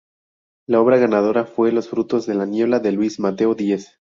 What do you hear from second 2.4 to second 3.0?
niebla de